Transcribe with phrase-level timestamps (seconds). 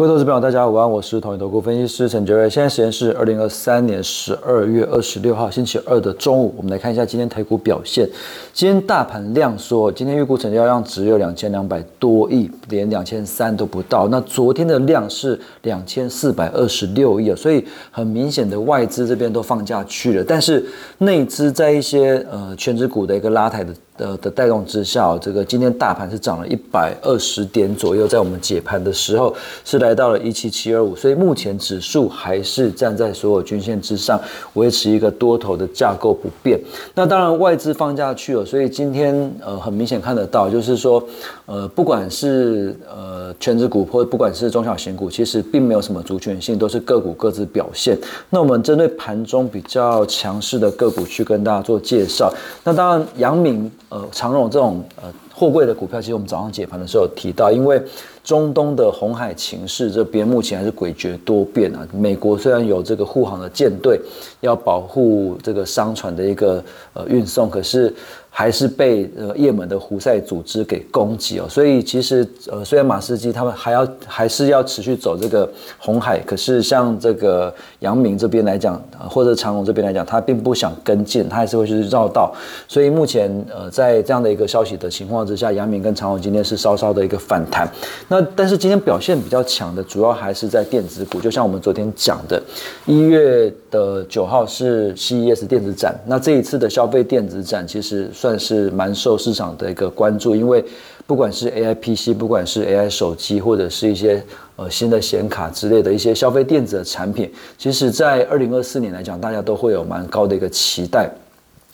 [0.00, 2.48] 各位投资朋友，大家午安，我是统一投顾分析师陈杰瑞。
[2.48, 8.08] 现在时间是二零二三年十二月二十六号星期二的中午，我们来看一下今天台股表现。
[8.54, 14.08] 今天大盘量缩，今天预估成交量只有两千两百多亿，连两千三都不到。
[14.08, 20.64] 那昨天的量是两千四百二十六亿啊，所以很明显的外资这边都放假去了，但是
[20.96, 23.70] 内资在一些呃全职股的一个拉抬的。
[24.00, 34.18] 的的带动之下，这个今天大盘是涨了一百二十点左右，在我们解盘的时候是来到了一七七二五，所以目前指数还是站在所有均线之上，
[34.54, 36.58] 维持一个多头的架构不变。
[36.94, 41.02] 那当然外资放假去了，所以今天呃很明显看得到，就是说
[41.44, 47.98] 呃不管是呃全指股或者不管是中小型股，其实并没有什么族群性，都是个股各自表现。
[48.30, 52.32] 那我们针对盘中比较强势的个股去跟大家做介绍。
[52.64, 53.70] 那当然阳明。
[53.90, 57.82] 呃，长荣这种呃货柜的股票，其实我们早上解盘的时候提到，因为
[58.24, 61.86] 中东的红海情势这边目前还是诡谲多变啊。
[61.92, 64.00] 美国虽然有这个护航的舰队
[64.40, 67.94] 要保护这个商船的一个呃运送，可是。
[68.32, 82.32] 还是被呃也门的胡塞组织给攻击哦，所以其实呃虽然马斯基他们还要还是要持续走这个红海，可是像这个阳明这边来讲，或者长荣这边来讲，他并不想跟进，他还是会去绕道。
[82.68, 87.68] 所以目前呃在这样的一个消息的情况之下，阳明跟长荣今天是稍稍的一个反弹。
[88.08, 92.40] 那但是今天表现比较强的，主要还是在电子股，就像我们昨天讲的，
[92.86, 98.08] 一月的九号是 CES 电子展，那这一次的消费电子展其实。
[98.20, 100.62] 算是蛮受市场的一个关注，因为
[101.06, 104.22] 不管是 A I P C，不管是 A I 手机，或者是一些
[104.56, 111.10] 呃新的显卡之类的一些消费电子的产品，其实在二零二四年来讲，大家都会有蛮高的一个期待。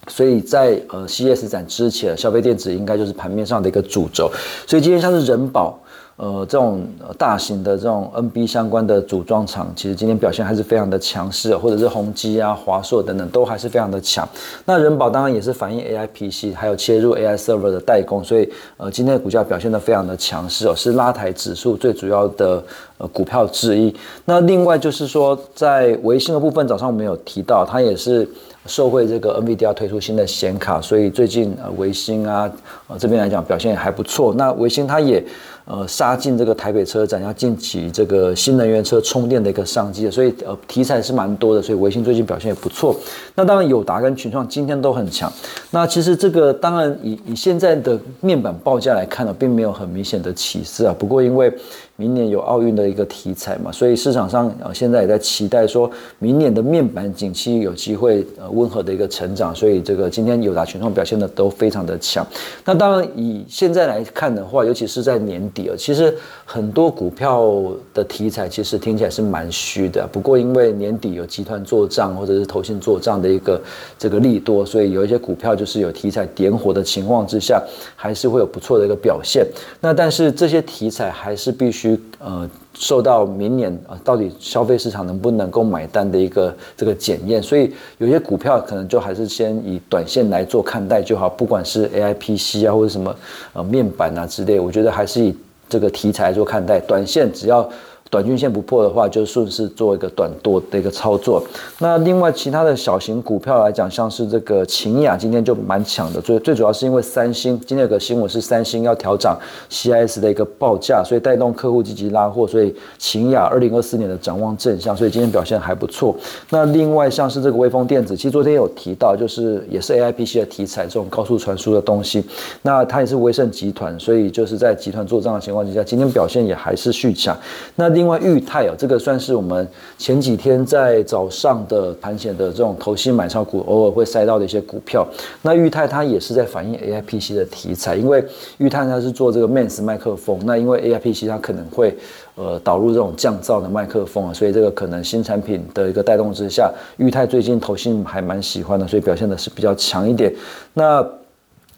[0.06, 4.30] 所以在呃 C S 展之前，消费电子应该就是盘面上的一个主轴。
[4.68, 5.76] 所以今天像是人保。
[6.16, 6.86] 呃，这种
[7.18, 14.26] 大型的这种 NB 相关的组装厂，其实今天表现还是非常的强势，或者是宏基啊、华硕等等，都还是非常的强。
[14.64, 22.64] 那人保当然也是反映 AI PC，还有切入 AI server 的代工，所以呃，今天的股价表现的非常的强势哦，是拉抬指数最主要的
[22.96, 23.94] 呃股票之一。
[24.24, 28.26] 那另外就是说，在微星的部分，早上我们有提到，它也是
[28.64, 32.50] 受惠这个 NVIDIA 推出新的显卡，所以最近呃微星啊
[32.88, 34.32] 呃这边来讲表现也还不错。
[34.32, 35.22] 那微星它也。
[35.66, 42.96] 呃，杀进这个台北车展，要进起这个新能源车充电的一个商机，所以呃题材是蛮多的，所以维新最近表现也不错。
[43.34, 45.30] 那当然友达跟群创今天都很强。
[45.72, 50.94] 那其实这个当然以以现在的面板报价来看呢，并没有很明显的起色啊。
[50.96, 51.52] 不过因为
[51.96, 55.90] 明年有奥运的一个题材嘛，所以市场上呃现在也在期待说
[56.20, 62.24] 明年的面板景气有机会呃温和的一个成长，所以这个今天友达群创表现的都非常的强。
[62.64, 67.50] 那当然以现在来看的话，尤其是在年底啊，其实很多股票
[67.94, 70.06] 的题材其实听起来是蛮虚的。
[70.12, 73.58] 不过因为年底有集团做账或者是投信做账的一个
[73.98, 77.62] 这个利多，所以有一些股票就是有题材点火的情况之下，
[77.96, 79.46] 还是会有不错的一个表现。
[79.80, 81.98] 那但是这些题材还是必须。
[82.18, 93.14] 呃，受到明年啊，到底消费市场能不能够买单的一个这个检验，所以有些股票可能就还是先以短线来做看待就好，不管是 A I P C 啊，或者什么
[93.52, 95.32] 呃面板啊之类，我觉得还是以
[95.68, 97.68] 这个题材做看待，短线只要。
[98.10, 101.42] 短均线不破的话，就顺势做一个短多的一个操作。
[101.78, 106.20] 那另外其他的小型股票来讲，像是这个秦雅今天就蛮强的。
[106.20, 109.38] 最最主要是因为三星今天有个新闻是三星要调涨
[109.70, 116.16] CIS 的一个报价，所以带动客户积极拉货，所以秦雅二零二四年的展望正向，所以今天表现还不错。
[116.50, 122.24] 那另外像是这个微风电子，其实昨天有提到，就是也是 AIPC 的题材，这种高速传输的东西。
[122.62, 127.36] 那它也是威盛集团，所以就是在集团做账的情况之下，今天表现也还是续强。
[127.74, 135.04] 那另外，裕泰哦，这个算是我们前几天在早上的盘前的这种投新买超股，偶尔会塞到的一些股票。
[135.40, 138.22] 那裕泰它也是在反映 A I P C 的题材，因为
[138.58, 141.96] 裕泰它是做这个 Mans 麦克风，那因为 A I P C 它可能会
[142.34, 150.30] 呃导入这种降噪的麦克风啊，所以这个可能新产品的一个带动之下，裕泰最近投信还蛮喜欢的，所以表现的是比较强一点。
[150.74, 151.02] 那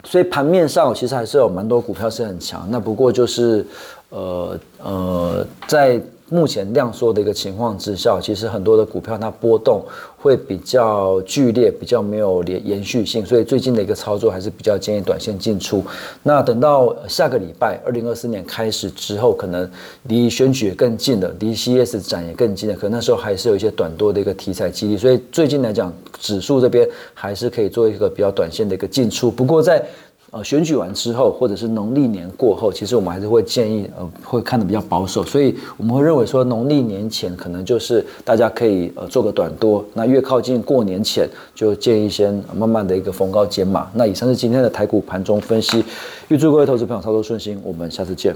[0.03, 3.65] 所以盘面上其实还是有蛮多股票是很强，那不过就是
[4.09, 6.01] 呃呃在。
[6.29, 9.83] 目前量缩的一个情况之下，其实很多的股票它波动
[10.17, 15.83] 会比较剧烈，比较没有连延续性，所以最近的一个操作还是比较建议短线进出。
[16.23, 19.69] 那等到下个礼拜二零二四年开始之后，可能
[20.03, 29.31] 离选举更近了，离 CS 展也更近了，可能那时候还是有一些短多的一个题材激励，所以最近来讲，指数这边还是可以做一个比较短线的一个进出。
[29.31, 29.83] 不过在
[30.31, 43.89] 呃选举完之后，或者是农历年过后，其实我们还是会建议呃会看的比较保守，所以我们会认为说农历年前可能就是大家可以呃做个短多，那越靠近过年前就建议先慢慢的一个逢高减码。
[43.93, 45.83] 那以上是今天的台股盘中分析，
[46.27, 48.35] 预祝各位投资朋友操作顺心，我们下次见。